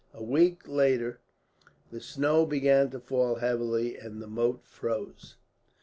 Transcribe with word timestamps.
A 0.15 0.23
week 0.23 0.67
later 0.67 1.19
the 1.91 2.01
snow 2.01 2.43
began 2.47 2.89
to 2.89 2.99
fall 2.99 3.35
heavily, 3.35 3.95
and 3.99 4.19
the 4.19 4.25
moat 4.25 4.65
froze. 4.65 5.37